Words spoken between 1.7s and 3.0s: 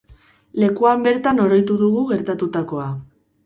dugu gertatutakoa.